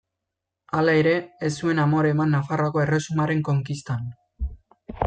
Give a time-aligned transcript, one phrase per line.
[0.77, 1.11] Hala ere,
[1.49, 4.11] ez zuen amore eman Nafarroako Erresumaren konkistan.